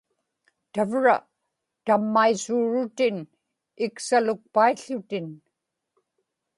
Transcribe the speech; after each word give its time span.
tavra 0.73 1.15
tammaisuurutin 1.85 3.17
iksalukpaił̣ł̣utin 3.85 5.27